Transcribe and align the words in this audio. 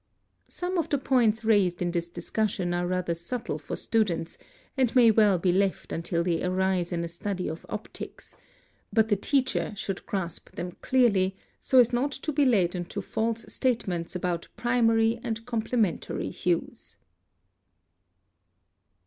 Some 0.47 0.79
of 0.79 0.89
the 0.89 0.97
points 0.97 1.43
raised 1.45 1.79
in 1.79 1.91
this 1.91 2.09
discussion 2.09 2.73
are 2.73 2.87
rather 2.87 3.13
subtle 3.13 3.59
for 3.59 3.75
students, 3.75 4.35
and 4.75 4.95
may 4.95 5.11
well 5.11 5.37
be 5.37 5.51
left 5.51 5.91
until 5.93 6.23
they 6.23 6.43
arise 6.43 6.91
in 6.91 7.03
a 7.03 7.07
study 7.07 7.47
of 7.47 7.67
optics, 7.69 8.35
but 8.91 9.09
the 9.09 9.15
teacher 9.15 9.73
should 9.75 10.03
grasp 10.07 10.49
them 10.55 10.71
clearly, 10.81 11.35
so 11.59 11.77
as 11.77 11.93
not 11.93 12.11
to 12.13 12.31
be 12.31 12.45
led 12.45 12.73
into 12.73 12.99
false 12.99 13.45
statements 13.53 14.15
about 14.15 14.47
primary 14.55 15.19
and 15.23 15.45
complementary 15.45 16.31
hues. 16.31 16.97